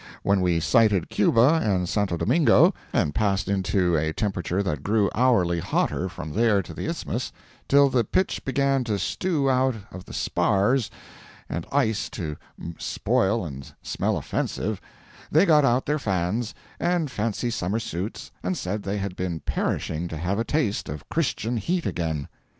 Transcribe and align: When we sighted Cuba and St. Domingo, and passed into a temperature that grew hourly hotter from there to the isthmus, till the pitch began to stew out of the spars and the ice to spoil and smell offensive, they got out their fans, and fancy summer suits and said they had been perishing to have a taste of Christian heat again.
When 0.23 0.41
we 0.41 0.59
sighted 0.59 1.11
Cuba 1.11 1.61
and 1.63 1.87
St. 1.87 2.09
Domingo, 2.17 2.73
and 2.91 3.13
passed 3.13 3.47
into 3.47 3.95
a 3.95 4.11
temperature 4.11 4.63
that 4.63 4.81
grew 4.81 5.11
hourly 5.13 5.59
hotter 5.59 6.09
from 6.09 6.33
there 6.33 6.63
to 6.63 6.73
the 6.73 6.87
isthmus, 6.87 7.31
till 7.67 7.87
the 7.87 8.03
pitch 8.03 8.43
began 8.43 8.83
to 8.85 8.97
stew 8.97 9.47
out 9.47 9.75
of 9.91 10.05
the 10.05 10.13
spars 10.15 10.89
and 11.47 11.65
the 11.65 11.75
ice 11.75 12.09
to 12.17 12.35
spoil 12.79 13.45
and 13.45 13.73
smell 13.83 14.17
offensive, 14.17 14.81
they 15.29 15.45
got 15.45 15.63
out 15.65 15.85
their 15.85 15.99
fans, 15.99 16.55
and 16.79 17.11
fancy 17.11 17.51
summer 17.51 17.77
suits 17.77 18.31
and 18.41 18.57
said 18.57 18.81
they 18.81 18.97
had 18.97 19.15
been 19.15 19.39
perishing 19.41 20.07
to 20.07 20.17
have 20.17 20.39
a 20.39 20.43
taste 20.43 20.89
of 20.89 21.07
Christian 21.09 21.57
heat 21.57 21.85
again. 21.85 22.27